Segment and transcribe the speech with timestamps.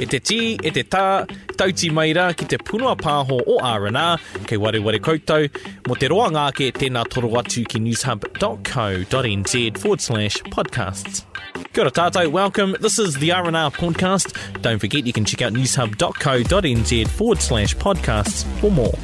[0.00, 1.26] e te tī, e te tā,
[1.60, 4.20] tauti mai rā ki te punua pāho o RNR.
[4.48, 5.44] kei ware ware koutou,
[5.88, 11.26] mo te roa ngāke tēnā toro atu ki newshub.co.nz forward slash podcasts.
[11.74, 12.72] Kia ora tātou, welcome.
[12.80, 14.32] This is the RNR podcast.
[14.62, 18.96] Don't forget you can check out newshub.co.nz forward slash podcasts for more.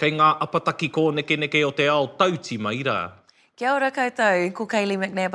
[0.00, 3.00] Kei ngā apataki kōneke neke o te ao tauti mai rā.
[3.58, 5.34] Kia ora koutou, ko Kaylee McNabb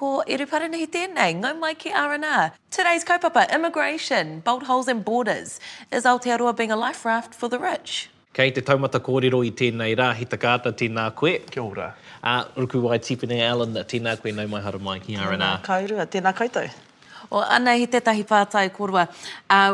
[0.00, 2.52] ko Iriparanahi tēnei, ngau mai ki RNR.
[2.76, 5.60] Today's kaupapa, immigration, bolt holes and borders.
[5.92, 8.08] Is Aotearoa being a life raft for the rich?
[8.32, 11.34] Kei te taumata kōrero i tēnei rā, hita kāta tēnā koe.
[11.50, 11.90] Kia ora.
[12.22, 15.34] Uh, ruku wai tīpene Alan, tēnā koe nau mai haramai ki RNR.
[15.36, 16.72] Tēnā kaurua, tēnā koutou.
[17.36, 19.04] O anei he tētahi pātai kōrua.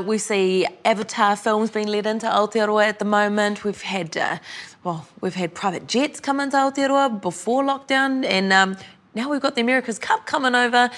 [0.07, 3.63] we see Avatar films being led into Aotearoa at the moment.
[3.63, 4.38] We've had, uh,
[4.83, 8.77] well, we've had private jets come into Aotearoa before lockdown and um,
[9.16, 10.91] now we've got the America's Cup coming over.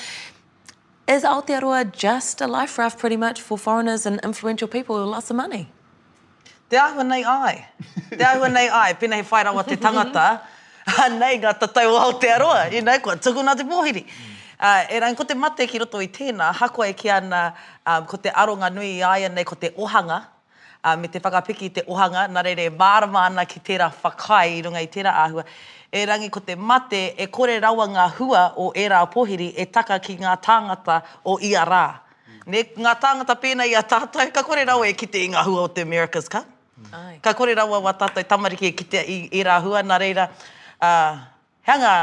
[1.06, 5.30] Is Aotearoa just a life raft pretty much for foreigners and influential people with lots
[5.30, 5.70] of money?
[6.68, 7.66] Te ahua nei ai.
[8.10, 8.92] Te ahua nei ai.
[8.94, 10.26] Pina he whai rawa te tangata.
[11.20, 12.66] nei ngā tatau Aotearoa.
[12.74, 14.04] I nei kua tuku nā te pōhiri.
[14.60, 17.54] Uh, e rai, ko te mate ki roto i tēnā, hako e ki ana
[17.86, 20.24] um, ko te aronga nui ai nei ko te ohanga.
[20.82, 24.62] Uh, me te whakapiki i te ohanga, nare re re ana ki tērā whakai i
[24.66, 25.44] runga i tērā āhua
[25.92, 29.64] e rangi ko te mate e kore rawa ngā hua o e rā pohiri e
[29.72, 31.86] taka ki ngā tāngata o ia rā.
[31.94, 32.40] Mm.
[32.52, 35.70] Ne, ngā tāngata pēna ia tātai, ka kore rawa e kite i ngā hua o
[35.72, 36.44] te America's ka?
[37.24, 40.28] Ka kore rawa wa tātai tamariki e kite i, rā hua, nā reira.
[40.78, 41.16] Uh,
[41.66, 41.94] heanga,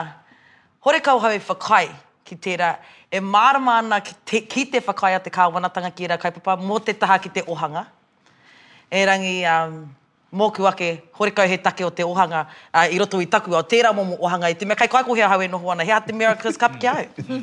[0.81, 1.85] hore kau hawe whakai
[2.25, 2.73] ki tērā,
[3.13, 6.81] e mārama ana ki te, ki te whakai a te kāwanatanga ki rā kaipapa, mō
[6.89, 7.85] te taha ki te ohanga.
[8.91, 9.77] E rangi, um,
[10.35, 13.61] mōku ake, hore kau he take o te ohanga uh, i roto i taku o
[13.63, 14.75] tērā momo ohanga i te mea.
[14.75, 17.05] Kai kai kohea hawe noho ana, hea te Miracles Cup ki au.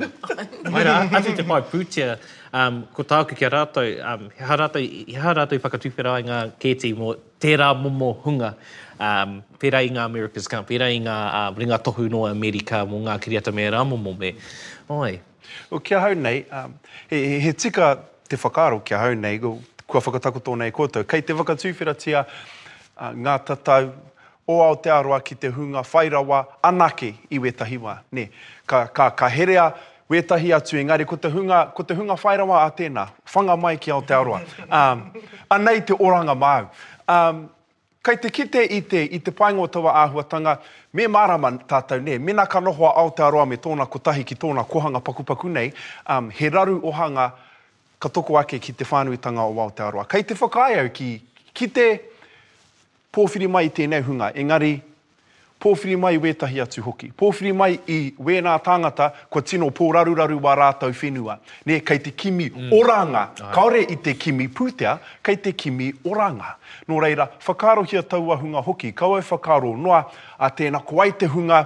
[0.74, 0.98] Mai rā,
[1.36, 2.18] te pai pūtia,
[2.52, 6.18] um, ko tāku ki a rātou, um, he ha rātou, he ha rātou i whakatupera
[6.18, 8.52] ai ngā kēti mō tērā momo hunga.
[9.02, 13.00] Um, pērā i ngā Americas Cup, pērā i ngā um, ringa tohu no Amerika mō
[13.08, 14.34] ngā kiriata mea rā momo me.
[14.92, 15.14] Oi.
[15.74, 16.76] O kia hau nei, um,
[17.10, 17.94] he, he tika
[18.28, 19.56] te whakaaro kia hau nei, go,
[19.90, 21.04] kua whakatako tō nei kōtou.
[21.08, 22.24] Kei te whakatupera tia,
[22.96, 23.86] Ah, ngā tatau
[24.46, 27.96] o Aotearoa ki te hunga whairawa anake i wetahi wā.
[28.12, 28.26] Ne,
[28.68, 29.70] ka, ka, ka herea
[30.12, 33.90] wetahi atu, engari, ko te hunga, ko te hunga whairawa a tēnā, whanga mai ki
[33.94, 34.42] Aotearoa.
[34.68, 35.06] Um,
[35.56, 36.68] anei te oranga māu.
[37.16, 37.40] Um,
[38.04, 40.58] kai te kite i te, i te paingotawa āhuatanga,
[40.92, 45.48] me marama tātou, ne, mena ka nohoa Aotearoa me tōna kotahi ki tōna kohanga pakupaku
[45.48, 45.72] nei,
[46.06, 47.30] um, he raru ohanga
[47.98, 50.04] ka toko ake ki te whānuitanga o Aotearoa.
[50.08, 51.12] Kai te whakaiau ki,
[51.56, 51.88] ki te,
[53.12, 54.78] pōwhiri mai tēnei hunga, engari,
[55.62, 60.94] pōwhiri mai wetahi atu hoki, pōwhiri mai i wēnā tāngata ko tino pōraruraru wā rātau
[61.02, 61.36] whenua,
[61.70, 62.72] ne kei te kimi mm.
[62.78, 63.50] oranga, Ai.
[63.54, 66.56] kaore i te kimi pūtea, kei te kimi oranga.
[66.90, 70.02] Nō reira, whakaro hia taua hunga hoki, kau e whakaro noa
[70.42, 71.62] a tēnā ko ai te hunga,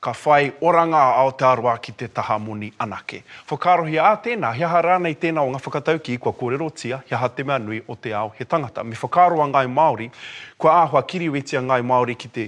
[0.00, 3.22] ka whai oranga a Aotearoa ki te taha moni anake.
[3.50, 7.18] Whakarohi a tēnā, hea ha rānei tēnā o ngā whakatau ki kua kōrero tia, hea
[7.20, 8.84] ha te mea nui o te ao he tangata.
[8.84, 10.08] Me whakaroa ngai Māori,
[10.58, 12.46] kua āhua kiriwetia ngai Māori ki te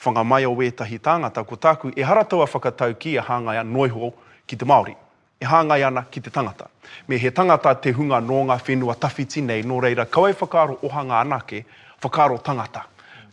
[0.00, 4.12] whangamai o wētahi tangata, ko tāku e haratua whakatau ki a hāngai noiho
[4.46, 4.96] ki te Māori
[5.40, 6.70] e hāngai ana ki te tangata.
[7.08, 11.20] Me he tangata te hunga nō ngā whenua tawhiti nei, nō reira kawai whakaro ohanga
[11.20, 11.66] anake,
[12.00, 12.86] whakaro tangata.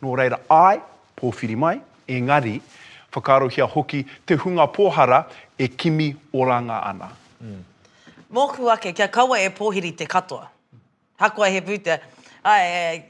[0.03, 0.81] Nō reira ai,
[1.21, 1.77] pōwhiri mai,
[2.11, 2.59] engari,
[3.11, 5.23] whakarohia hoki te hunga pōhara
[5.59, 7.09] e kimi oranga ana.
[7.43, 7.63] Mm.
[8.33, 10.47] Mōku ake, kia kaua e pōhiri te katoa.
[11.19, 11.99] Hakoa he pūtea.
[12.43, 13.03] Ai, e,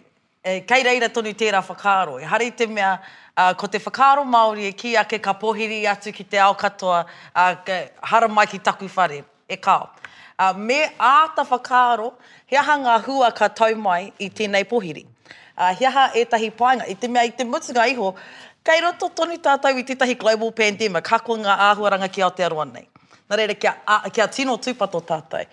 [0.43, 2.17] e, kei reira tonu tērā whakaro.
[2.19, 2.95] E hari te mea,
[3.39, 7.05] a, ko te whakaro Māori e ki ake ka pōhiri atu ki te ao katoa,
[7.35, 7.77] uh, ka
[8.11, 9.87] hara mai ki taku whare, e kao.
[10.39, 12.11] Uh, me āta whakaro,
[12.47, 15.05] he aha ngā hua ka tau mai i tēnei pōhiri.
[15.57, 18.11] Uh, he aha e tahi pāinga, i te mea i te mutunga iho,
[18.63, 22.83] Kei roto toni tātou i tētahi global pandemic, hako ngā āhuaranga ki Aotearoa nei.
[23.31, 25.47] Nā reira, kia, a, kia tino tūpato tātou.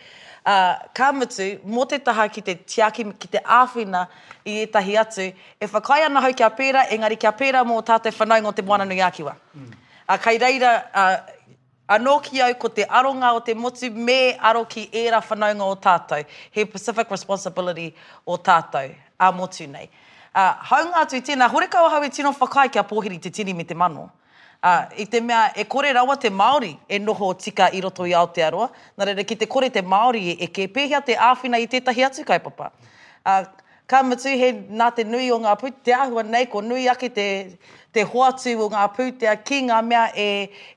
[0.49, 4.03] Uh, ka mutu, mō te taha ki te tiaki, ki te āwhina
[4.49, 5.25] i etahi atu,
[5.60, 8.84] e whakai ana hau kia pēra, engari kia pēra mō tātou whanau ngō te moana
[8.89, 9.34] nui ākiwa.
[9.57, 9.72] Mm.
[10.01, 11.54] Uh, kai reira, uh,
[11.97, 14.19] anō ki au ko te aronga o te motu me
[14.53, 17.89] aro ki ēra whanau ngō tātou, he Pacific Responsibility
[18.27, 19.89] o tātou, a motu nei.
[20.34, 23.30] Uh, haunga atu i tēnā, hore kau ahau i e tino whakai kia pōhiri te
[23.39, 24.03] tini me te mano.
[24.63, 28.13] Uh, I te mea, e kore rawa te Māori e noho tika i roto i
[28.21, 28.69] Aotearoa.
[28.98, 32.39] Nā re, ki te kore te Māori e, e te āwhina i tētahi atu, kai
[32.41, 32.71] papa.
[33.25, 33.45] Uh,
[33.89, 37.25] ka matu he nā te nui o ngā pūtea, hua nei ko nui ake te,
[37.97, 40.27] te hoatu o ngā pūtea ki ngā mea e,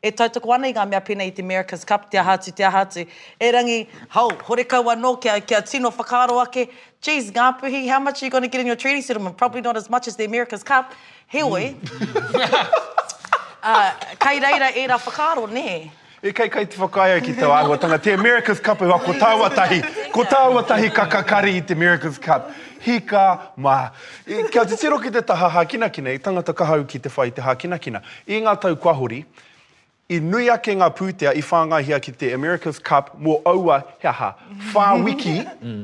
[0.01, 3.03] e tautoko ana i ngā mea pina i te America's Cup, te ahatu, te ahatu.
[3.37, 3.81] E rangi,
[4.15, 6.69] hau, hore kau anō kia, kia tino whakaaro ake,
[7.03, 9.35] geez, ngā puhi, how much are you going to get in your training settlement?
[9.35, 10.93] Probably not as much as the America's Cup.
[11.27, 11.75] He oi.
[13.61, 13.91] uh,
[14.23, 15.91] kai reira e rā whakaaro, ne?
[16.23, 17.99] E kai kai te whakaia ki tau āhuatanga.
[18.07, 19.81] Te America's Cup e wā, ko tāua tahi,
[20.15, 22.49] ko tāua tahi kakakari i te America's Cup
[22.85, 23.89] hika, ma.
[24.27, 27.29] I, kia te tiro ki te taha hākina kina, i tangata kahau ki te whai
[27.31, 28.01] te hākina kina.
[28.27, 29.21] I ngā tau kwahuri,
[30.15, 34.31] i nui ake ngā pūtea i whāngahia ki te America's Cup mō aua hea ha.
[34.73, 35.83] Whā wiki mm.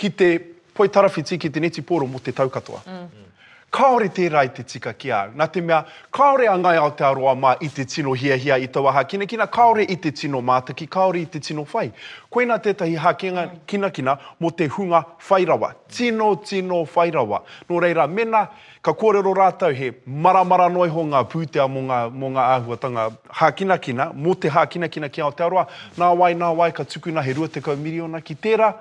[0.00, 0.30] ki te
[0.74, 2.84] poitarawhiti ki te neti poro mō te tau katoa.
[2.86, 3.30] Mm
[3.74, 5.32] kaore te rai te tika ki au.
[5.34, 5.80] Nā te mea,
[6.14, 9.48] kaore angai au te aroa mā i te tino hia hia i tawaha kina kina,
[9.50, 11.88] kaore i te tino mātaki, kaore i te tino whai.
[12.34, 15.72] Koina tētahi hakenga kina kina mo te hunga whairawa.
[15.90, 17.42] Tino tino whairawa.
[17.68, 18.44] Nō reira, mena,
[18.84, 23.08] ka kōrero rātau he maramara noi ho ngā pūtea mō ngā, mō ngā āhuatanga
[23.42, 25.66] hakina kina, mo te hakina kina ki au te aroa.
[25.98, 28.74] Nā wai, nā wai, ka tukuna he rua te kau miriona ki tērā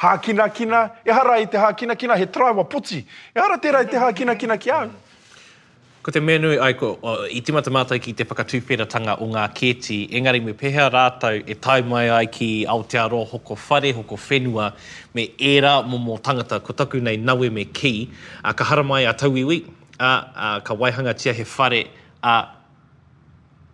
[0.00, 3.02] hākina kina, e hara i te hākina kina, he trawa puti,
[3.34, 4.90] e hara tērā i te hākina kina ki au.
[6.00, 9.98] Ko te menu ai ko, o, i timata mātai ki te whakatūwhenatanga o ngā kēti,
[10.16, 14.70] engari me pehea rātau e tai mai ai ki Aotearoa hoko whare, hoko whenua,
[15.12, 17.92] me era momo tangata, ko taku nei naue me ki,
[18.48, 19.58] a ka hara a tau iwi,
[19.98, 20.12] a,
[20.52, 21.84] a ka waihanga tia he whare,
[22.22, 22.38] a,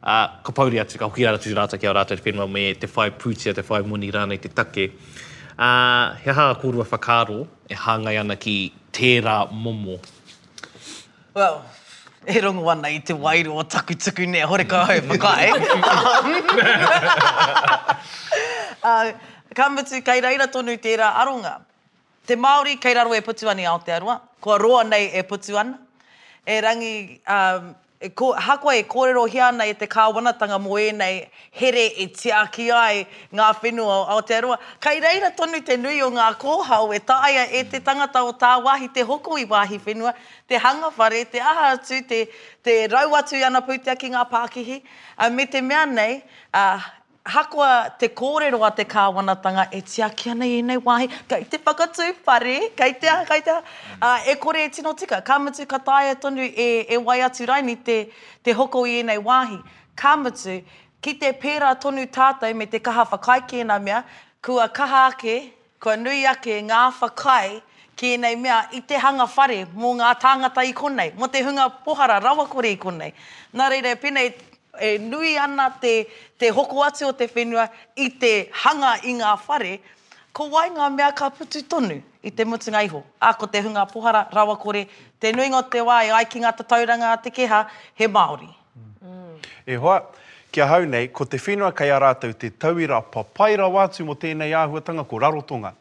[0.03, 2.89] a ka pauri atu, ka hoki rātau rātau ki au rātau te whenua me te
[2.91, 4.91] whai pūtia, te whai muni rānei te take.
[5.59, 9.97] Uh, he ha kūrua whakaro e hāngai ana ki tērā momo?
[11.33, 11.63] Well,
[12.29, 15.49] e rongo ana i te wairu o taku tuku ne, hore ka hau e whakai.
[18.85, 19.13] uh,
[19.57, 21.55] kamutu, kei reira tonu tērā aronga.
[22.27, 24.19] Te Māori kei raro e putu ani Aotearoa.
[24.45, 25.79] Ko roa nei e putu ana.
[26.47, 30.75] E rangi, um, E ko, hakoa e kōrero hi ana i e te kāwanatanga mo
[30.95, 34.59] nei here e tiaki ai ngā whenua o Aotearoa.
[34.81, 38.53] Kai reira tonu te nui o ngā kōhau e taia e te tangata o tā
[38.67, 40.13] wāhi, te hoko i wahi whenua,
[40.47, 42.27] te hanga whare, te aha atu, te,
[42.63, 44.83] te rau atu i ana ki ngā pākihi.
[45.17, 46.21] A me te mea nei,
[46.53, 46.79] uh,
[47.27, 51.09] hakoa te kōrero a te kāwanatanga e tiakia nei i nei wāhi.
[51.29, 53.63] Kei te whakatū whare, kei te aha, kei te aha.
[54.01, 57.47] Uh, e kore e tino tika, ka mutu ka tāia tonu e, e wai atu
[57.51, 57.99] raini te,
[58.43, 59.59] te hoko i nei wāhi.
[59.99, 60.59] Ka mutu,
[61.03, 64.03] ki te pērā tonu tātai me te kaha whakaike nā mea,
[64.47, 65.39] kua kaha ake,
[65.83, 67.59] kua nui ake ngā whakai,
[67.97, 71.71] ki nei mea i te hanga whare mō ngā tāngata i konei, mō te hunga
[71.87, 73.15] pohara rawa kore i konei.
[73.57, 74.35] Nā reire, pēnei,
[74.81, 75.93] e nui ana te,
[76.39, 79.77] te hoko atu o te whenua i te hanga i ngā whare,
[80.37, 81.97] ko wai ngā mea ka putu tonu
[82.27, 83.03] i te mutunga iho.
[83.21, 84.87] A ko te hunga pohara, rawa kore,
[85.21, 87.63] te nuinga o te wai, ai ki ngā tatauranga te keha,
[87.97, 88.51] he Māori.
[89.03, 89.39] Mm.
[89.67, 90.01] E hoa,
[90.57, 94.55] kia hau nei, ko te whenua kai a rātou te tauira papaira wātu mo tēnei
[94.57, 95.75] āhuatanga ko rarotonga.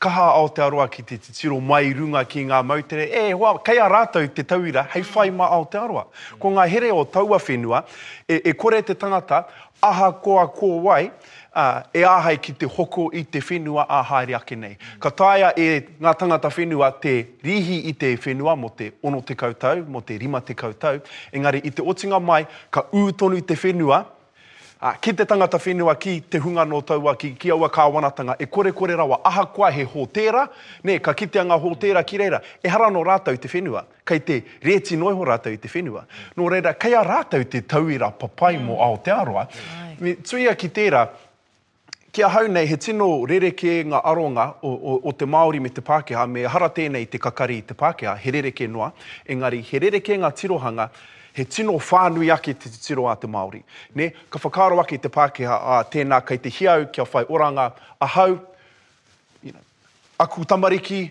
[0.00, 4.24] Kaha Aotearoa ki te tiro mai runga ki ngā mautere, e hoa, kai a rātou
[4.32, 6.06] te tauira, hei whai mā Aotearoa.
[6.40, 7.82] Ko ngā here o taua whenua,
[8.24, 9.42] e, e kore te tangata,
[9.84, 11.02] aha koa ko wai,
[11.52, 14.78] uh, e āhai ki te hoko i te whenua a haere ake nei.
[15.04, 15.68] Ka tāia e
[16.00, 20.16] ngā tangata whenua te rihi i te whenua mo te ono te kautau, mo te
[20.24, 21.04] rima te kautau,
[21.36, 24.00] engari i te otinga mai, ka ūtonu i te whenua,
[24.82, 28.48] Uh, ki te tangata whenua ki te hunga no taua ki ki aua kāwanatanga, e
[28.50, 30.48] kore kore rawa, aha kua he hōtera,
[30.82, 34.40] ne, ka kitea anga hōtera ki reira, e hara no rātau te whenua, kai te
[34.66, 36.02] reti noi ho rātau te whenua.
[36.34, 39.94] No reira, kai a rātau te tauira papai mo Aotearoa, mm.
[40.02, 40.26] Right.
[40.26, 41.04] tuia ki tērā,
[42.12, 45.80] Kia hau nei, he tino rereke ngā aronga o, o, o te Māori me te
[45.80, 48.90] Pākehā, me hara tēnei te kakari te Pākehā, he rereke noa,
[49.32, 50.90] engari he rereke ngā tirohanga,
[51.32, 53.62] he tino whānui ake te tiro a te Māori.
[53.94, 57.70] Ne, ka whakaro ake te Pākehā a tēnā kei te hiau kia whai oranga
[58.00, 58.38] a hau,
[59.42, 59.60] you know,
[60.20, 61.10] aku tamariki,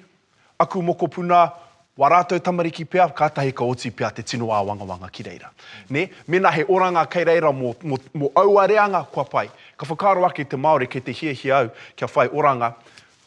[0.60, 1.50] aku mokopuna,
[1.98, 5.50] wa rātou tamariki pia, kātahi ka oti pia te tino a wanga wanga ki reira.
[5.90, 9.50] Ne, mena he oranga kei reira mō, mō, mō aua reanga kua pai.
[9.78, 12.76] Ka whakaro ake te Māori kei te hie hiau kia whai oranga,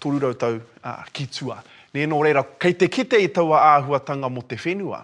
[0.02, 1.58] tōrurautau uh, ki tua.
[1.94, 5.02] Ne, no reira, kei te kite i taua āhuatanga mo te whenua,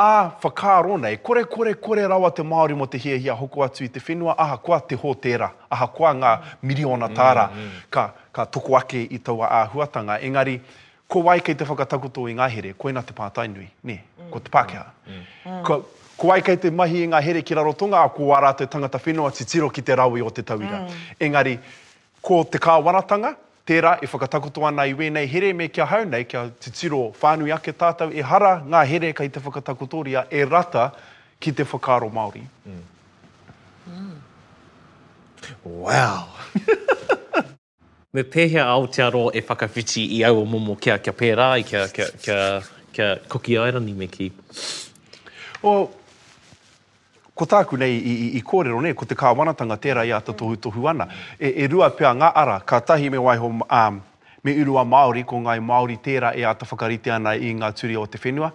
[0.00, 3.88] a whakaro nei, kore kore kore rawa te Māori mo te hia hoko atu i
[3.90, 7.80] te whenua, aha kua te hōtera, aha kua ngā miriona tāra mm, mm.
[7.96, 10.20] ka, ka toko ake i taua āhuatanga.
[10.28, 10.58] Engari,
[11.10, 14.30] ko wai kei te whakatakuto i ngā here, ko ina te pātai nui, ne, mm.
[14.34, 14.84] ko te Pākehā.
[15.08, 15.80] Mm, mm, mm, Ko,
[16.20, 18.70] ko wai kei te mahi i ngā here ki rarotonga, a ko wā rā te
[18.70, 20.84] tangata whenua, ti tiro ki te rawi o te tauira.
[20.84, 21.20] Mm.
[21.26, 21.58] Engari,
[22.22, 23.34] ko te kāwanatanga,
[23.68, 27.52] tērā e whakatakoto ana i wēnei here me kia hau nei, kia te tiro whānui
[27.54, 30.88] ake tātou, e hara ngā here kai te whakatakotoria e rata
[31.40, 32.42] ki te whakaro Māori.
[32.70, 32.80] Mm.
[33.92, 35.76] Mm.
[35.82, 36.30] Wow!
[38.16, 42.08] me pēhea Aotearoa e whakawhiti i au o momo kia kia pērā i kia, kia,
[42.24, 44.32] kia, kia, kia koki airani me ki.
[45.60, 45.88] Well,
[47.38, 50.56] ko tāku nei i, i, i kōrero nei, ko te kāwanatanga tērā i ata tohu
[50.62, 51.06] tohu ana.
[51.38, 54.00] E, e rua pia ngā ara, ka tahi me waiho um,
[54.44, 58.04] me urua Māori, ko ngai Māori tērā e ata whakarite ana i ngā turi o
[58.10, 58.50] te whenua.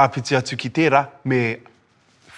[0.00, 1.40] A piti atu ki tērā, me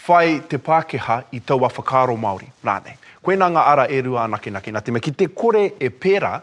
[0.07, 2.47] whai te Pākeha i taua whakaro Māori.
[2.67, 2.95] Rānei.
[3.23, 4.71] Koe nā ngā ara e rua anake nake.
[4.75, 6.37] Nā te me ki te kore e pērā,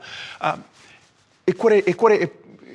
[0.52, 0.62] um,
[1.50, 2.30] e kore, e kore e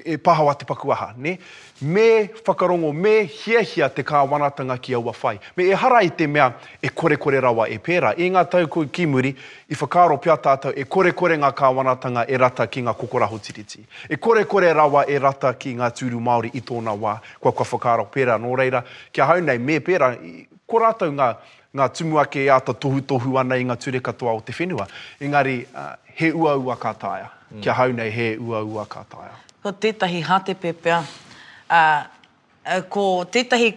[0.04, 1.38] e paha wa te pakuaha, ne?
[1.82, 5.40] Me whakarongo, me hia hia te wanatanga ki aua whai.
[5.56, 8.14] Me e hara i te mea e kore kore rawa e pēra.
[8.16, 9.34] E ngā tau koe ki muri,
[9.68, 13.82] i whakaro pia tātou, e kore kore ngā kāwanatanga e rata ki ngā kokoraho tiriti.
[14.08, 17.64] E kore kore rawa e rata ki ngā tūru Māori i tōna wā, kua kua
[17.66, 18.84] whakaro pēra nō reira.
[19.12, 20.12] Kia hau nei, me pēra,
[20.66, 21.32] ko rātou ngā,
[21.74, 24.86] ngā tumu e ata tohu tohu ana i ngā ture katoa o te whenua.
[25.20, 27.28] Engari, uh, he ua ua kātāia.
[27.54, 27.60] Mm.
[27.62, 29.34] Kia hau nei, he ua ua kātāia.
[29.64, 30.98] Ko tētahi hate pepea.
[31.72, 31.76] Uh,
[32.68, 33.70] uh, ko tētahi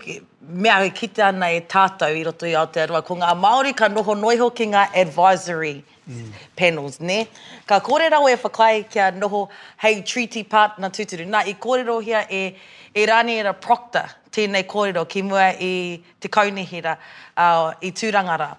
[0.65, 3.00] mea e kite ana e tātou i roto i Aotearoa.
[3.08, 5.77] Ko ngā Māori ka noho noiho ki ngā advisory
[6.12, 6.34] mm.
[6.60, 7.22] panels, ne?
[7.72, 9.46] Ka kore e whakai kia noho,
[9.82, 11.24] hei, treaty partner tūturu.
[11.24, 12.58] Nā, i kore rau hia e,
[12.94, 15.74] e rāne era proctor, tēnei kōrero ki mua i
[16.20, 16.98] te kaunihira
[17.38, 18.58] uh, i Tūrangara.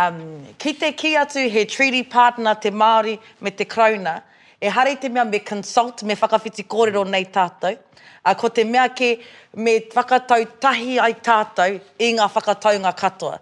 [0.00, 0.22] Um,
[0.56, 4.22] ki te ki atu he treaty partner te Māori me te krauna,
[4.60, 7.78] e hare te mea me consult, me whakawhiti kōrero nei tātou,
[8.28, 9.16] a ko te mea ke
[9.56, 13.38] me whakatau tahi ai tātou i ngā whakatau ngā katoa.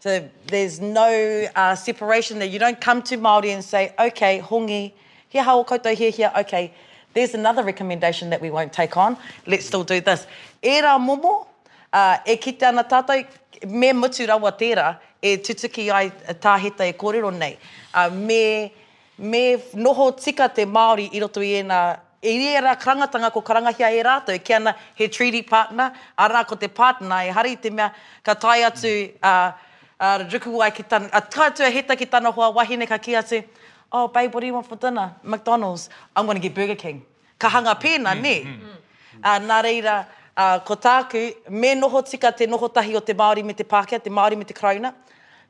[0.00, 2.46] So there's no uh, separation there.
[2.48, 4.92] You don't come to Māori and say, okay, hongi,
[5.30, 6.72] hea hao koutou hea hea, okay,
[7.14, 9.16] there's another recommendation that we won't take on.
[9.46, 10.26] Let's still do this.
[10.62, 11.46] E rā momo,
[11.94, 13.24] uh, e kite ana tātou,
[13.66, 17.56] me mutu rawa tērā, e tutuki ai tāheta e kōrero nei.
[17.94, 18.72] Uh, me
[19.18, 23.90] me noho tika te Māori i roto i ena e rei era karangatanga ko karangahia
[23.92, 27.70] e rātou, e kia ana he treaty partner, arā ko te partner, e hari te
[27.70, 27.90] mea
[28.22, 29.54] ka tai atu a
[30.00, 32.98] uh, ai ki tana, a tai atu a e heta ki tana hoa wahine ka
[32.98, 33.44] ki atu,
[33.92, 35.14] oh babe, what do you want for dinner?
[35.24, 37.04] McDonald's, I'm going to get Burger King.
[37.38, 38.48] Ka hanga pēna, ne?
[39.22, 40.06] Uh, nā reira,
[40.36, 44.02] uh, ko tāku, me noho tika te noho tahi o te Māori me te Pākehā,
[44.02, 44.92] te Māori me te Krauna,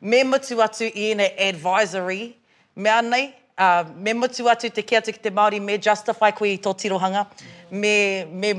[0.02, 2.37] me mutu atu i ene advisory,
[2.76, 6.58] me anei, uh, me mutu atu te kia ki te Māori, me justify koe i
[6.62, 7.24] tō tirohanga.
[7.70, 7.94] Me,
[8.42, 8.52] me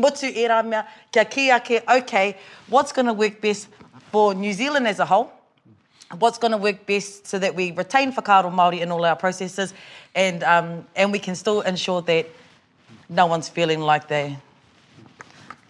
[0.00, 2.14] mutu e rā mea, kia ki ke, ok,
[2.68, 3.68] what's going to work best
[4.12, 5.32] for New Zealand as a whole?
[6.20, 9.74] What's going to work best so that we retain whakaaro Māori in all our processes
[10.14, 12.26] and, um, and we can still ensure that
[13.08, 14.30] no one's feeling like they're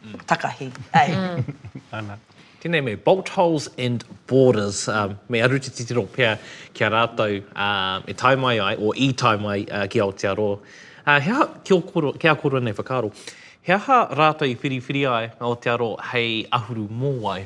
[0.06, 0.22] mm.
[0.26, 0.70] takahi.
[0.94, 1.42] Ai.
[1.92, 2.18] Mm.
[2.62, 4.84] Tēnei mei, bolt holes and borders.
[4.88, 6.34] Um, mei aru te titiro pia
[6.74, 10.54] ki a rātou um, e tai mai ai, o i tai mai uh, ki Aotearoa.
[11.06, 11.42] Uh, hea,
[11.90, 13.12] koro, kia koro nei whakaro.
[13.66, 17.42] Hea ha rātou i whiriwhiri ai Aotearoa hei ahuru mō ai?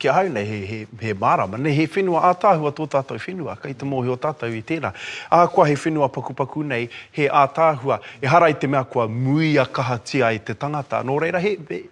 [0.00, 3.54] Kia hau nei he, he, he marama, nei he whenua a tāhua tō tātou whenua,
[3.62, 4.90] kai te mōhi o tātou i tēnā.
[5.36, 9.06] A kua he whenua paku paku nei, he a tāhua, e harai te mea kua
[9.06, 11.04] mui a kaha tia i te tangata.
[11.06, 11.84] Nō reira, he, he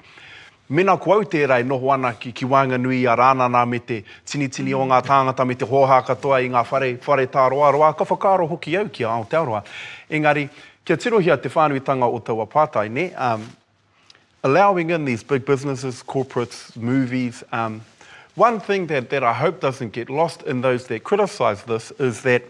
[0.70, 3.80] Mena ko au tērā e noho ana ki ki wānga nui a rāna nā me
[3.82, 5.08] te tini tini o ngā mm.
[5.08, 7.88] tāngata me te hōhā katoa i ngā whare, whare tā roa roa.
[7.98, 9.64] Ka whakaaro hoki au ki a Aotearoa.
[10.14, 10.44] Engari,
[10.86, 13.08] kia tirohia te whānuitanga o tau apātai, ne?
[13.14, 13.44] Um,
[14.44, 17.80] allowing in these big businesses, corporates, movies, um,
[18.36, 22.22] one thing that, that I hope doesn't get lost in those that criticise this is
[22.22, 22.44] that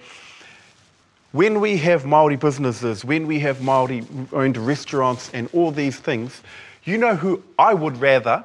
[1.32, 6.42] when we have Māori businesses, when we have Māori-owned restaurants and all these things,
[6.84, 8.44] You know who I would rather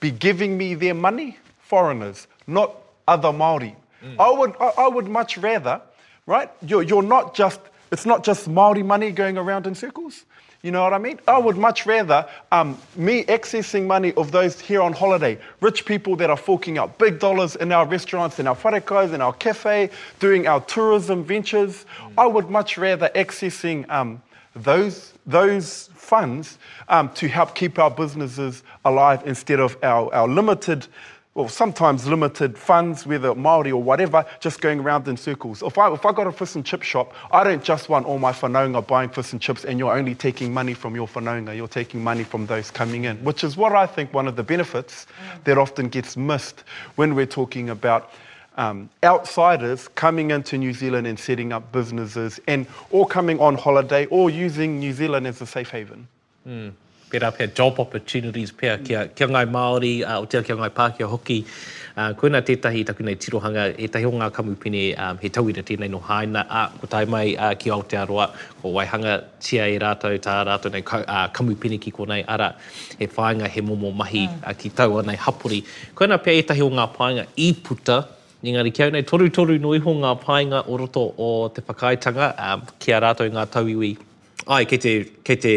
[0.00, 1.36] be giving me their money?
[1.60, 2.74] Foreigners, not
[3.08, 3.74] other Maori.
[4.04, 4.16] Mm.
[4.18, 5.80] I would I, I, would much rather,
[6.26, 6.50] right?
[6.66, 10.24] You're, you're not just it's not just Maori money going around in circles.
[10.62, 11.18] You know what I mean?
[11.26, 16.14] I would much rather um, me accessing money of those here on holiday, rich people
[16.16, 19.90] that are forking out big dollars in our restaurants, in our wharekais, in our cafe,
[20.20, 21.84] doing our tourism ventures.
[22.08, 22.12] Mm.
[22.18, 24.22] I would much rather accessing um,
[24.54, 30.86] those, those funds um, to help keep our businesses alive instead of our, our limited
[31.34, 35.62] or well, sometimes limited funds, whether Maori or whatever, just going around in circles.
[35.62, 38.18] If I, if I got a fish and chip shop, I don't just want all
[38.18, 41.68] my whanaunga buying fish and chips and you're only taking money from your whanaunga, you're
[41.68, 45.06] taking money from those coming in, which is what I think one of the benefits
[45.36, 45.44] mm.
[45.44, 46.64] that often gets missed
[46.96, 48.10] when we're talking about
[48.56, 54.06] um, outsiders coming into New Zealand and setting up businesses and or coming on holiday
[54.06, 56.06] or using New Zealand as a safe haven.
[56.46, 56.72] Mm.
[57.10, 61.06] Pera pia job opportunities pia kia, kia ngai Māori, uh, o tia kia ngai Pākehā
[61.08, 61.44] hoki.
[61.94, 65.44] Uh, ko ina tētahi taku nei tirohanga, e tahi o ngā kamupine um, he tau
[65.50, 66.46] ina tēnei no haina.
[66.48, 68.30] Uh, ko tai mai uh, ki Aotearoa,
[68.62, 72.54] ko Waihanga, tia e rātou tā rātou nei ka, uh, kamupine ki ko nei ara,
[72.98, 74.48] he whāinga he momo mahi mm.
[74.48, 75.62] uh, ki tau anei hapuri.
[75.94, 78.00] Ko ina pia e tahi o ngā pāinga i puta
[78.44, 82.64] Engari, kia unai, toru toru no iho ngā painga o roto o te whakaitanga, um,
[82.82, 83.90] kia rātou ngā tauiwi.
[84.50, 84.94] Ai, kei te,
[85.28, 85.52] kei te,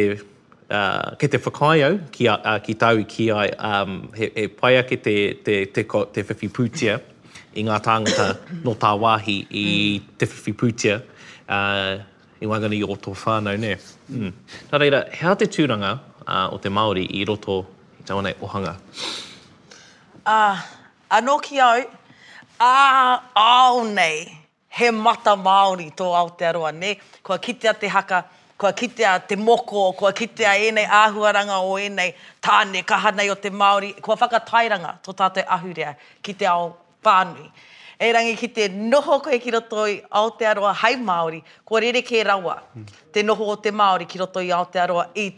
[0.69, 4.99] uh, kei te whakaiau ki, uh, ki tau ki ai, um, he, he paia ki
[5.07, 5.15] te,
[5.47, 6.93] te, te, ko, te whiwhi
[7.57, 8.29] i ngā tāngata
[8.67, 9.65] no tā wāhi i
[10.21, 11.91] te whiwhi pūtia uh,
[12.37, 13.75] i wangani o tō whānau, ne?
[14.13, 14.29] Mm.
[14.69, 15.95] Nā reira, hea te tūranga
[16.27, 17.63] uh, o te Māori i roto
[17.97, 18.77] i tāwanei ohanga?
[20.25, 20.59] Uh,
[21.17, 21.87] anō ki au,
[22.59, 26.97] a au nei he mata Māori tō Aotearoa, ne?
[27.23, 28.23] Kua kitea te haka,
[28.57, 33.93] kua kitea te moko, kua kitea enei āhuaranga o enei tāne, kahanei o te Māori,
[34.01, 37.47] kua whakatairanga tō tātou ahurea ki te ao pānui.
[37.97, 42.23] E rangi ki te noho koe ki roto i Aotearoa hai Māori, kua rere ke
[42.27, 42.59] rawa
[43.15, 45.29] te noho o te Māori ki roto i Aotearoa i,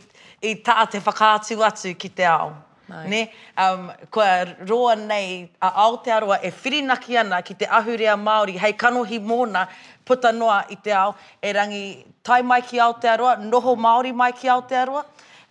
[0.42, 2.56] i tā te whakātu atu ki te ao.
[2.88, 3.32] Ne?
[3.74, 4.24] Um, kua
[4.68, 9.66] roa nei, a Aotearoa e whirinaki ana ki te ahurea Māori, hei kanohi mōna
[10.08, 11.82] puta noa i te ao, e rangi
[12.24, 15.02] tai mai ki Aotearoa, noho Māori mai ki Aotearoa,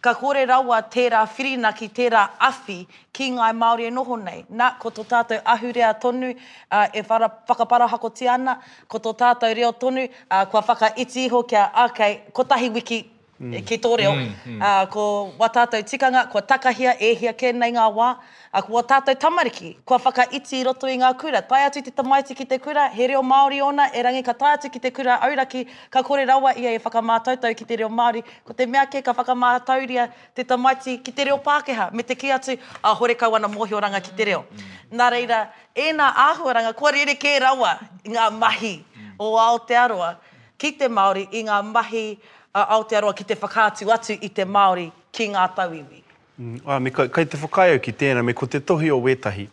[0.00, 2.78] ka kore raua tērā whirinaki, tērā afi
[3.12, 4.46] ki ngai Māori e noho nei.
[4.56, 8.56] Nā, ko tō tātou ahurea tonu uh, e whara, whakapara hako tiana,
[8.88, 12.70] ko tō tātou reo tonu, uh, kua whaka iti iho kia ākei, okay, ko tahi
[12.78, 13.02] wiki
[13.40, 13.52] Mm.
[13.52, 14.12] E ki tō reo.
[14.16, 14.60] Mm, mm.
[14.64, 15.02] Uh, ko
[15.38, 18.06] wā tātou tikanga, ko takahia, ehia ke nei ngā wā.
[18.48, 21.42] A ah, ko wā tātou tamariki, ko whaka iti roto i ngā kura.
[21.44, 24.54] Tai atu te tamaiti ki te kura, he reo Māori ona, e rangi ka tai
[24.56, 28.22] atu ki te kura auraki, ka kore rawa ia e whakamātoutou ki te reo Māori.
[28.48, 32.32] Ko te mea ke ka whakamātauria te tamaiti ki te reo Pākeha, me te ki
[32.38, 34.46] atu a hore kau ana mōhioranga ki te reo.
[34.48, 34.96] Mm.
[34.96, 35.42] Nā reira,
[35.76, 37.74] e nā āhuaranga, ko rere kē rawa
[38.08, 39.12] ngā mahi mm.
[39.20, 40.14] o Aotearoa
[40.58, 44.88] ki te Māori i ngā mahi uh, Aotearoa ki te whakātu atu i te Māori
[45.12, 46.02] ki ngā tauiwi.
[46.38, 49.46] Mm, ah, me kai, kai te whakaiau ki tēnā, me ko te tohi o wetahi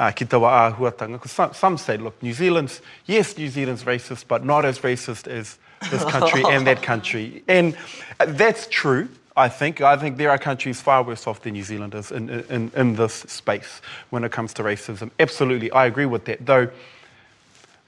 [0.00, 1.18] ah, ki tawa āhuatanga.
[1.28, 5.58] Some, some say, look, New Zealand's, yes, New Zealand's racist, but not as racist as
[5.90, 7.42] this country and that country.
[7.48, 7.76] And
[8.18, 9.08] uh, that's true.
[9.34, 12.70] I think I think there are countries far worse off than New Zealanders in, in,
[12.76, 15.10] in this space when it comes to racism.
[15.18, 16.44] Absolutely, I agree with that.
[16.44, 16.68] Though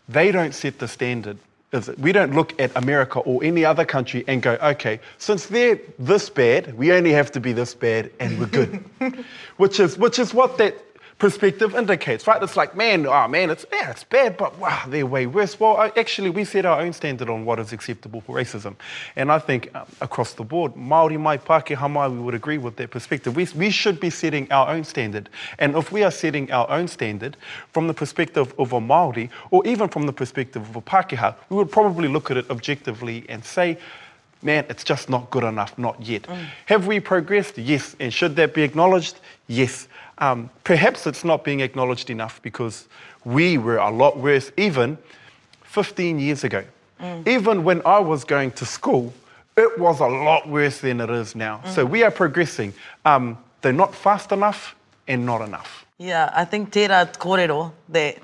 [0.09, 1.37] they don't set the standard
[1.75, 1.99] is it?
[1.99, 6.31] We don't look at America or any other country and go, okay, since they're this
[6.31, 8.83] bad, we only have to be this bad and we're good.
[9.57, 10.77] which, is, which is what that
[11.19, 12.43] perspective indicates, right?
[12.43, 15.59] It's like, man, oh man, it's yeah, it's bad, but wow, they're way worse.
[15.59, 18.75] Well, uh, actually, we set our own standard on what is acceptable for racism,
[19.17, 22.91] and I think um, across the board, Maori, Mai, Pākehā we would agree with that
[22.91, 23.37] perspective.
[23.37, 26.89] We we should be setting our own standard, and if we are setting our own
[26.89, 27.37] standard
[27.73, 31.57] from the perspective of a Maori, or even from the perspective of a Pākehā, we
[31.57, 33.79] would probably look at it objectively and say
[34.45, 36.23] man, it's just not good enough, not yet.
[36.23, 36.47] Mm.
[36.67, 37.59] Have we progressed?
[37.59, 37.97] Yes.
[37.99, 39.19] And should that be acknowledged?
[39.49, 39.89] Yes.
[40.19, 42.87] Um, perhaps it's not being acknowledged enough because
[43.25, 44.99] we were a lot worse even
[45.65, 46.63] 15 years ago.
[47.01, 47.27] Mm.
[47.27, 49.13] Even when I was going to school,
[49.57, 51.61] it was a lot worse than it is now.
[51.65, 51.69] Mm.
[51.71, 52.73] So we are progressing.
[53.05, 54.77] Um, they're not fast enough
[55.09, 55.85] and not enough.
[55.99, 58.17] Yeah, I think tērā kōrero, that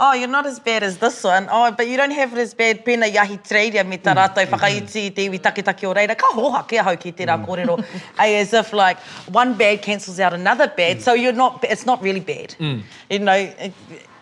[0.00, 1.46] oh, you're not as bad as this one.
[1.50, 2.84] Oh, but you don't have it as bad.
[2.84, 4.58] Pena yahi treiria me ta rātou mm, mm.
[4.58, 5.14] whakaiti i mm.
[5.18, 6.16] te iwi taketake o reira.
[6.24, 7.46] Ka hoha ke ahau ki te rā mm.
[7.50, 7.78] kōrero.
[8.18, 8.98] as if like
[9.40, 10.98] one bad cancels out another bad.
[10.98, 11.02] Mm.
[11.02, 12.54] So you're not, it's not really bad.
[12.58, 12.82] Mm.
[13.10, 13.38] You know,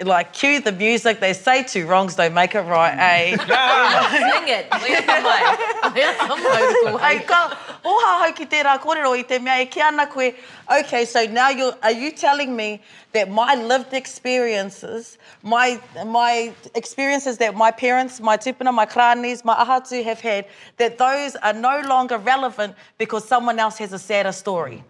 [0.04, 1.20] like cue the music.
[1.20, 3.34] They say two wrongs don't make it right, eh?
[3.38, 4.38] a Yeah.
[4.38, 4.66] Sing it.
[7.00, 10.34] Hei, ka, oha hau ki tērā kōrero i te mea e ki ana koe.
[10.80, 12.80] Okay, so now you are you telling me
[13.12, 19.54] that my lived experiences, my my experiences that my parents, my tūpuna, my krānis, my
[19.56, 24.32] ahatū have had, that those are no longer relevant because someone else has a sadder
[24.32, 24.84] story?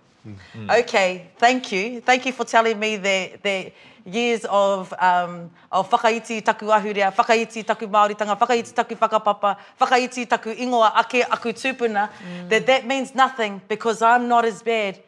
[0.57, 0.81] Mm.
[0.81, 2.01] Okay, thank you.
[2.03, 3.73] Thank you for telling me that, that
[4.09, 10.25] years of um of whakaiti taku ahurea, whakaiti taku Māori tanga, whakaiti taku whakapapa, whakaiti
[10.29, 12.49] taku ingoa ake aku tūpuna, mm.
[12.49, 14.99] that that means nothing because I'm not as bad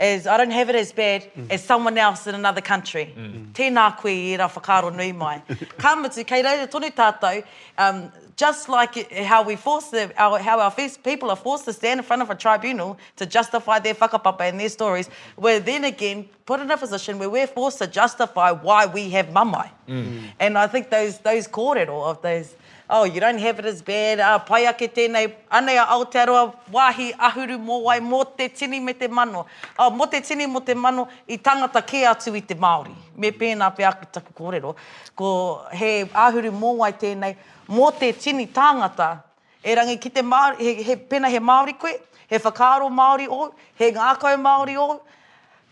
[0.00, 1.50] is I don't have it as bad mm.
[1.50, 3.12] as someone else in another country.
[3.16, 3.52] Mm.
[3.52, 3.52] mm.
[3.52, 5.40] Tēnā koe i ra whakaro nui mai.
[5.78, 7.44] Ka mutu, kei reira tonu tātou,
[7.78, 11.72] um, just like how we force the, our, how our first people are forced to
[11.72, 15.84] stand in front of a tribunal to justify their whakapapa and their stories, we're then
[15.84, 19.68] again put in a position where we're forced to justify why we have mamai.
[19.86, 20.22] Mm.
[20.40, 22.54] And I think those, those kōrero of those
[22.88, 27.12] oh, you don't have it as bad, uh, pai ake tēnei, anei a Aotearoa, wāhi
[27.16, 29.46] ahuru mō wai, mō te tini me te mano,
[29.78, 33.30] oh, mō te tini mō te mano, i tangata kē atu i te Māori, me
[33.30, 34.74] pēnā pe aku taku kōrero,
[35.14, 37.36] ko he ahuru mō wai tēnei,
[37.68, 39.12] mō te tini tangata,
[39.64, 41.92] e rangi ki te Māori, he, he, pena he Māori koe,
[42.28, 45.00] he whakaaro Māori o, he ngākau Māori o,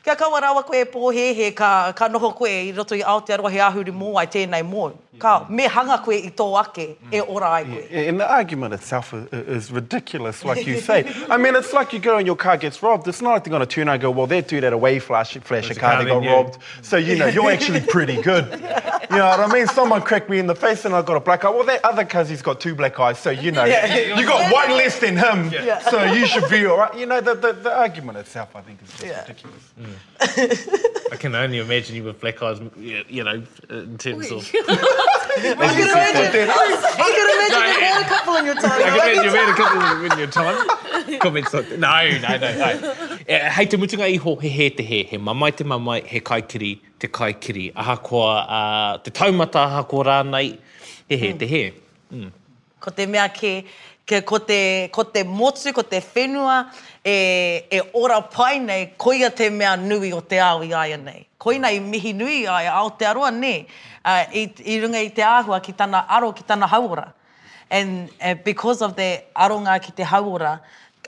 [0.04, 3.50] Kia kaua rawa koe e pōhe he ka, ka noho koe i roto i Aotearoa
[3.52, 4.86] he ahuri mō ai tēnei mō.
[5.20, 7.82] Ka me hanga koe i tō ake e ora ai koe.
[7.90, 11.04] Yeah, and the argument itself is ridiculous, like you say.
[11.28, 13.06] I mean, it's like you go and your car gets robbed.
[13.08, 14.98] It's not like they're going to turn and go, well, that dude had a way
[15.00, 16.32] flash, flash a car, they got yeah.
[16.32, 16.56] robbed.
[16.80, 18.46] So, you know, you're actually pretty good.
[18.50, 19.66] You know what I mean?
[19.66, 21.50] Someone cracked me in the face and I got a black eye.
[21.50, 24.18] Well, that other he's got two black eyes, so, you know, yeah.
[24.18, 25.78] you got one less than him, yeah.
[25.80, 26.96] so you should be all right.
[26.98, 29.20] You know, the, the, the argument itself, I think, is yeah.
[29.22, 29.62] ridiculous.
[29.80, 29.89] Mm.
[30.20, 34.48] I can only imagine you with black eyes, you know, in terms of.
[34.52, 36.40] I can imagine.
[36.98, 38.70] you can imagine had a couple in your time.
[38.72, 41.20] I can imagine you've had a couple in your time.
[41.20, 43.16] Comments on No, no, no, no.
[43.26, 46.78] Eh, hei te mutunga iho, he he te he, he mamai te mamai, he kaikiri,
[46.98, 47.72] te kaikiri.
[47.74, 50.58] Aha koa, uh, te taumata aha koa rānei,
[51.08, 51.72] he he te he.
[52.12, 52.30] Mm.
[52.80, 53.64] Ko te mea ke
[54.10, 56.64] ke ko te, ko te motu, ko te whenua,
[57.06, 61.28] e, e ora pai nei, koia te mea nui o te awi aia nei.
[61.38, 63.52] Koina i mihi nui aia, Aotearoa, ne,
[64.02, 67.06] uh, i, i runga i te ahua ki tana aro, ki tana haura.
[67.70, 70.58] And uh, because of the aronga ki te haura,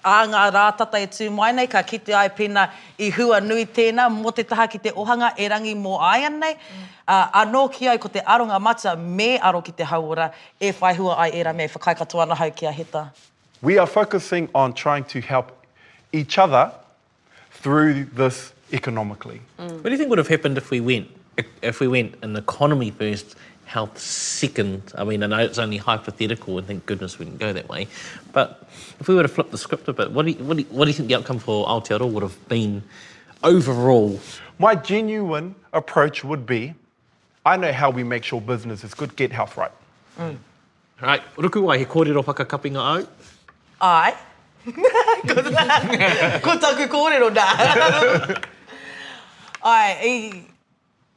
[0.05, 2.67] a ngā rātata e tū mai nei, ka kite ai pina
[2.99, 6.53] i hua nui tēnā, mō te taha ki te ohanga e rangi mō ai nei.
[6.57, 6.89] Mm.
[7.07, 10.93] Uh, anō ki ai ko te aronga mata me aro ki te haura, e whai
[10.99, 13.09] hua ai era me, whakai katoa na hau ki a heta.
[13.61, 15.53] We are focusing on trying to help
[16.13, 16.73] each other
[17.53, 19.41] through this economically.
[19.59, 19.73] Mm.
[19.77, 21.09] What do you think would have happened if we went?
[21.63, 23.37] If we went an economy first
[23.73, 24.83] Health sickened.
[24.99, 27.89] I mean, I know it's only hypothetical and thank goodness we didn't go that way,
[28.35, 28.69] but
[29.01, 30.69] if we were to flip the script a bit, what do you, what do you,
[30.69, 32.83] what do you think the outcome for Aotearoa would have been
[33.43, 34.21] overall?
[34.59, 36.75] My genuine approach would be
[37.47, 39.73] I know how we make sure business is good, get health right.
[40.21, 40.37] Mm.
[41.01, 43.09] Right, Ruku wai, he kōrero whakakapinga au?
[43.81, 44.15] Ai.
[45.27, 48.45] ko taku kōrero nā.
[49.65, 50.45] Ai, i,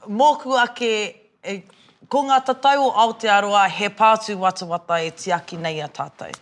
[0.10, 1.64] mōku ake,
[2.10, 6.34] ko ngā tatau o Aotearoa he pātu watawata e tiaki nei a tātou.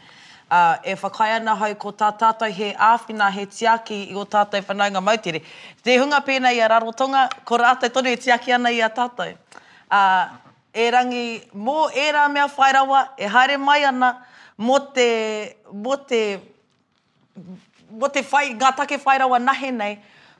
[0.53, 4.61] Uh, e whakai ana hau ko tā tātou he āwhina he tiaki i o tātou
[4.67, 5.39] whanaunga mautere.
[5.83, 9.33] Te hunga pēnei a rarotonga, ko rātou tonu e tiaki ana i a tātou.
[9.87, 10.23] Uh,
[10.73, 14.11] e rangi, mō ērā mea whairawa, e haere mai ana,
[14.59, 15.09] mō te,
[15.73, 16.21] mō te,
[17.93, 19.95] mō te whai, ngā take whairawa nahe nei,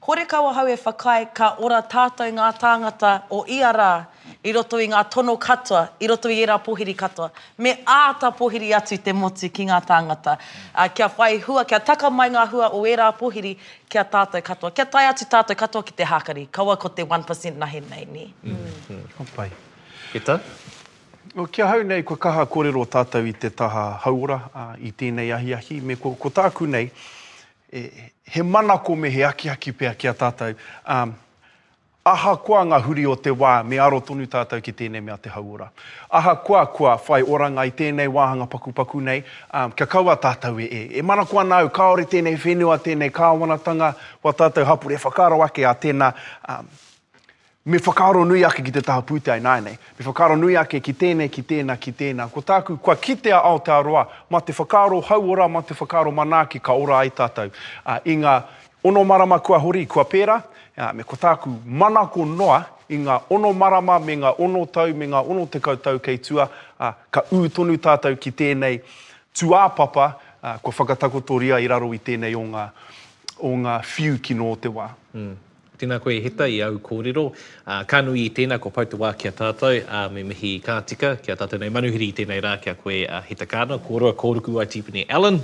[0.06, 3.92] hore kawa hau e whakai ka ora tātou ngā tāngata o i a rā,
[4.44, 7.30] i roto i ngā tono katoa, i roto i era pohiri katoa.
[7.64, 10.36] Me āta pohiri atu te moti ki ngā tāngata.
[10.76, 13.54] Uh, kia whai hua, kia taka mai ngā hua o era pohiri,
[13.90, 14.74] kia tātou katoa.
[14.76, 18.26] Kia tai atu tātou katoa ki te hākari, kaua ko te 1% nahi nei ni.
[18.44, 18.52] Mm.
[18.52, 19.00] Mm-hmm.
[19.00, 19.10] mm.
[19.18, 19.48] Kompai.
[20.12, 20.40] Kita?
[21.40, 25.32] O kia hau nei, kua kaha kōrero tātou i te taha haura uh, i tēnei
[25.38, 25.80] ahiahi.
[25.82, 26.90] Me ko, tāku nei,
[27.72, 27.88] e,
[28.36, 30.52] he manako me he akiaki pēr kia tātou.
[30.84, 31.16] Um,
[32.06, 35.30] Aha kua ngā huri o te wā, me aro tonu tātou ki tēnei mea te
[35.32, 35.70] haura.
[36.12, 39.22] Aha kua kua whai oranga i tēnei wāhanga paku paku nei,
[39.56, 40.82] um, kia kaua tātou e e.
[41.00, 45.72] E mana kua nāu, kaore tēnei whenua, tēnei kāwanatanga, wa tātou hapure, whakaro ake a
[45.74, 46.12] tēnā,
[46.52, 46.68] um,
[47.72, 49.80] me whakaro nui ake ki te taha pūte ai nāi nei.
[49.98, 52.28] Me whakaro nui ake ki tēnei, ki tēnā, ki tēnā.
[52.36, 56.60] Ko tāku, kua kitea ao te aroa, ma te whakaro haura, ma te whakaro manaki,
[56.60, 57.56] ka ora ai tātou.
[57.88, 58.42] Uh, i ngā
[58.92, 60.42] ono marama kua hori, kua pera,
[60.78, 65.06] Ya, me ko tāku mana noa i ngā ono marama me ngā ono tau me
[65.08, 66.48] ngā ono te kautau kei tua
[66.80, 68.80] a, ka ū tonu tātou ki tēnei
[69.38, 70.08] tuāpapa
[70.42, 72.66] a, ko whakatakotoria i raro i tēnei o ngā,
[73.40, 74.90] o ngā whiu ki nō te wā.
[75.14, 75.36] Mm.
[75.84, 77.24] Tēnā koe he i au kōrero.
[77.28, 81.60] Uh, ah, kānui i tēnā ko pautua kia tātou, uh, me mihi kātika, kia tātou
[81.60, 84.68] nei manuhiri i tēnei rā, kia koe uh, ah, he ta kāna, kōroa kōruku ai
[84.72, 85.42] tīpini Alan.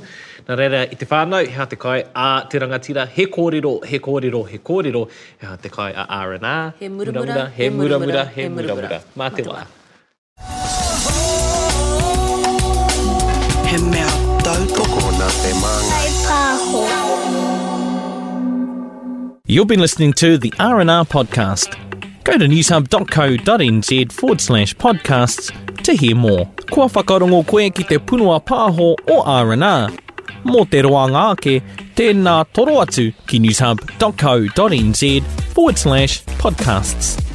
[0.48, 4.44] Nā reira i te whānau, hea te kai a te rangatira, he kōrero, he kōrero,
[4.48, 5.04] he kōrero,
[5.42, 6.74] hea te kai a R&R.
[6.80, 9.04] He muramura, he muramura, he muramura.
[9.20, 9.66] Mā te wā.
[13.68, 14.16] He mea
[14.48, 15.99] tau kokona te manga.
[19.52, 21.74] You've been listening to the R&R Podcast.
[22.24, 25.50] Go to newshub.co.nz forward slash podcasts
[25.84, 26.46] to hear more.
[26.70, 29.90] Kua whakarongo koe ki te punua pāho o R&R.
[30.50, 31.64] Mō te roanga ake,
[31.98, 35.04] tēnā toro atu ki newshub.co.nz
[35.56, 37.29] forward slash podcasts.